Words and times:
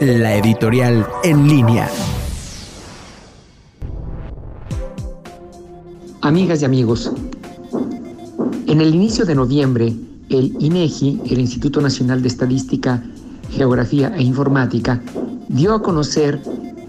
la 0.00 0.36
editorial 0.36 1.06
en 1.22 1.48
línea. 1.48 1.88
Amigas 6.20 6.62
y 6.62 6.64
amigos, 6.64 7.12
en 8.66 8.80
el 8.80 8.94
inicio 8.94 9.24
de 9.24 9.34
noviembre, 9.34 9.94
el 10.28 10.56
INEGI, 10.58 11.20
el 11.26 11.40
Instituto 11.40 11.80
Nacional 11.80 12.22
de 12.22 12.28
Estadística, 12.28 13.02
Geografía 13.50 14.14
e 14.16 14.22
Informática, 14.22 15.00
dio 15.48 15.74
a 15.74 15.82
conocer 15.82 16.40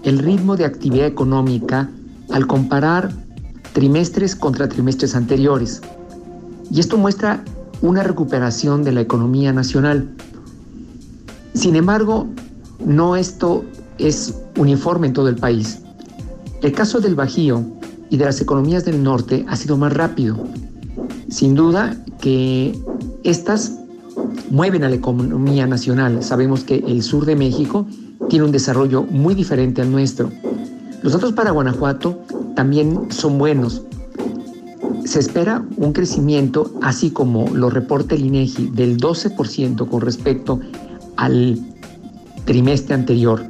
el 0.02 0.18
ritmo 0.18 0.56
de 0.56 0.64
actividad 0.64 1.06
económica 1.06 1.90
al 2.30 2.46
comparar 2.46 3.12
trimestres 3.72 4.34
contra 4.34 4.68
trimestres 4.68 5.14
anteriores. 5.14 5.82
Y 6.70 6.80
esto 6.80 6.96
muestra 6.96 7.44
una 7.82 8.02
recuperación 8.02 8.82
de 8.82 8.92
la 8.92 9.02
economía 9.02 9.52
nacional. 9.52 10.08
Sin 11.54 11.76
embargo, 11.76 12.28
no 12.84 13.16
esto 13.16 13.64
es 13.98 14.34
uniforme 14.56 15.08
en 15.08 15.12
todo 15.12 15.28
el 15.28 15.36
país. 15.36 15.80
El 16.62 16.72
caso 16.72 17.00
del 17.00 17.14
Bajío 17.14 17.62
y 18.10 18.16
de 18.16 18.24
las 18.24 18.40
economías 18.40 18.84
del 18.84 19.02
norte 19.02 19.44
ha 19.48 19.56
sido 19.56 19.76
más 19.76 19.92
rápido. 19.92 20.36
Sin 21.28 21.54
duda 21.54 21.96
que 22.20 22.78
estas 23.22 23.72
mueven 24.50 24.84
a 24.84 24.88
la 24.88 24.94
economía 24.94 25.66
nacional. 25.66 26.22
Sabemos 26.22 26.64
que 26.64 26.76
el 26.76 27.02
sur 27.02 27.26
de 27.26 27.36
México 27.36 27.86
tiene 28.28 28.44
un 28.44 28.52
desarrollo 28.52 29.02
muy 29.02 29.34
diferente 29.34 29.82
al 29.82 29.90
nuestro. 29.90 30.30
Los 31.02 31.12
datos 31.12 31.32
para 31.32 31.50
Guanajuato 31.50 32.20
también 32.54 33.10
son 33.10 33.38
buenos. 33.38 33.82
Se 35.04 35.18
espera 35.18 35.64
un 35.76 35.92
crecimiento, 35.92 36.72
así 36.82 37.10
como 37.10 37.48
lo 37.48 37.68
reporta 37.68 38.14
el 38.14 38.24
INEGI, 38.24 38.70
del 38.70 38.96
12% 38.96 39.88
con 39.88 40.00
respecto 40.00 40.60
al 41.16 41.58
trimestre 42.44 42.94
anterior. 42.94 43.44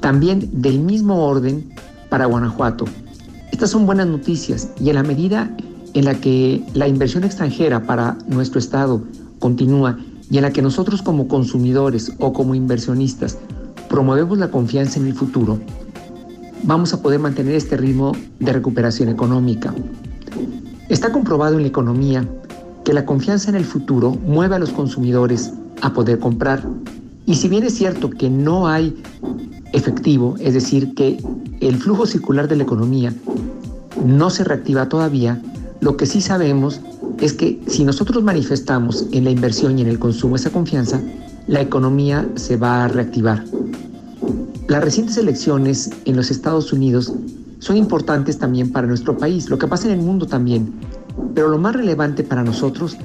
También 0.00 0.48
del 0.52 0.80
mismo 0.80 1.24
orden 1.26 1.72
para 2.08 2.26
Guanajuato. 2.26 2.84
Estas 3.52 3.70
son 3.70 3.86
buenas 3.86 4.06
noticias 4.06 4.68
y 4.80 4.88
en 4.88 4.96
la 4.96 5.02
medida 5.02 5.54
en 5.94 6.04
la 6.04 6.14
que 6.14 6.64
la 6.74 6.88
inversión 6.88 7.24
extranjera 7.24 7.84
para 7.84 8.16
nuestro 8.26 8.58
Estado 8.58 9.02
continúa 9.38 9.98
y 10.30 10.38
en 10.38 10.42
la 10.42 10.52
que 10.52 10.62
nosotros 10.62 11.02
como 11.02 11.28
consumidores 11.28 12.12
o 12.18 12.32
como 12.32 12.54
inversionistas 12.54 13.38
promovemos 13.88 14.38
la 14.38 14.50
confianza 14.50 14.98
en 14.98 15.06
el 15.06 15.14
futuro, 15.14 15.58
vamos 16.62 16.94
a 16.94 17.02
poder 17.02 17.20
mantener 17.20 17.54
este 17.54 17.76
ritmo 17.76 18.12
de 18.40 18.52
recuperación 18.52 19.10
económica. 19.10 19.74
Está 20.88 21.12
comprobado 21.12 21.56
en 21.56 21.62
la 21.62 21.68
economía 21.68 22.26
que 22.84 22.92
la 22.92 23.04
confianza 23.04 23.50
en 23.50 23.56
el 23.56 23.64
futuro 23.64 24.12
mueve 24.26 24.56
a 24.56 24.58
los 24.58 24.70
consumidores 24.70 25.52
a 25.82 25.92
poder 25.92 26.18
comprar. 26.18 26.62
Y 27.32 27.36
si 27.36 27.48
bien 27.48 27.64
es 27.64 27.72
cierto 27.72 28.10
que 28.10 28.28
no 28.28 28.68
hay 28.68 28.94
efectivo, 29.72 30.34
es 30.38 30.52
decir, 30.52 30.92
que 30.94 31.16
el 31.60 31.76
flujo 31.76 32.04
circular 32.04 32.46
de 32.46 32.56
la 32.56 32.64
economía 32.64 33.14
no 34.04 34.28
se 34.28 34.44
reactiva 34.44 34.90
todavía, 34.90 35.40
lo 35.80 35.96
que 35.96 36.04
sí 36.04 36.20
sabemos 36.20 36.82
es 37.22 37.32
que 37.32 37.58
si 37.68 37.84
nosotros 37.84 38.22
manifestamos 38.22 39.06
en 39.12 39.24
la 39.24 39.30
inversión 39.30 39.78
y 39.78 39.80
en 39.80 39.88
el 39.88 39.98
consumo 39.98 40.36
esa 40.36 40.50
confianza, 40.50 41.00
la 41.46 41.62
economía 41.62 42.28
se 42.34 42.58
va 42.58 42.84
a 42.84 42.88
reactivar. 42.88 43.42
Las 44.68 44.84
recientes 44.84 45.16
elecciones 45.16 45.88
en 46.04 46.16
los 46.16 46.30
Estados 46.30 46.70
Unidos 46.70 47.14
son 47.60 47.78
importantes 47.78 48.36
también 48.36 48.72
para 48.72 48.86
nuestro 48.86 49.16
país, 49.16 49.48
lo 49.48 49.56
que 49.56 49.68
pasa 49.68 49.86
en 49.86 49.98
el 49.98 50.04
mundo 50.04 50.26
también. 50.26 50.70
Pero 51.34 51.48
lo 51.48 51.56
más 51.56 51.74
relevante 51.74 52.24
para 52.24 52.44
nosotros 52.44 52.98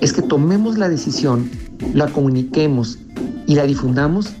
es 0.00 0.12
que 0.12 0.22
tomemos 0.22 0.78
la 0.78 0.88
decisión, 0.88 1.50
la 1.94 2.06
comuniquemos 2.06 3.00
y 3.46 3.54
la 3.54 3.64
difundamos 3.64 4.32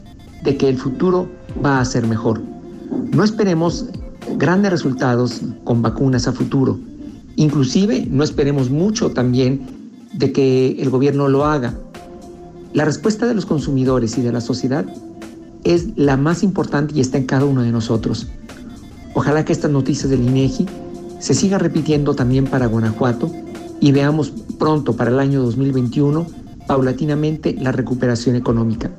de 0.42 0.56
que 0.56 0.68
el 0.68 0.78
futuro 0.78 1.28
va 1.64 1.80
a 1.80 1.84
ser 1.84 2.06
mejor. 2.06 2.40
No 3.12 3.24
esperemos 3.24 3.86
grandes 4.36 4.70
resultados 4.70 5.40
con 5.64 5.82
vacunas 5.82 6.26
a 6.26 6.32
futuro. 6.32 6.78
Inclusive 7.36 8.06
no 8.10 8.24
esperemos 8.24 8.70
mucho 8.70 9.10
también 9.10 9.66
de 10.12 10.32
que 10.32 10.76
el 10.80 10.90
gobierno 10.90 11.28
lo 11.28 11.44
haga. 11.44 11.74
La 12.72 12.84
respuesta 12.84 13.26
de 13.26 13.34
los 13.34 13.46
consumidores 13.46 14.18
y 14.18 14.22
de 14.22 14.32
la 14.32 14.40
sociedad 14.40 14.84
es 15.64 15.88
la 15.96 16.16
más 16.16 16.42
importante 16.42 16.94
y 16.94 17.00
está 17.00 17.18
en 17.18 17.26
cada 17.26 17.44
uno 17.44 17.62
de 17.62 17.72
nosotros. 17.72 18.28
Ojalá 19.14 19.44
que 19.44 19.52
estas 19.52 19.70
noticias 19.70 20.10
del 20.10 20.22
INEGI 20.22 20.66
se 21.18 21.34
sigan 21.34 21.60
repitiendo 21.60 22.14
también 22.14 22.44
para 22.44 22.66
Guanajuato 22.66 23.30
y 23.80 23.92
veamos 23.92 24.32
pronto 24.58 24.94
para 24.94 25.10
el 25.10 25.18
año 25.18 25.42
2021 25.42 26.26
paulatinamente 26.66 27.54
la 27.58 27.72
recuperación 27.72 28.36
económica. 28.36 28.90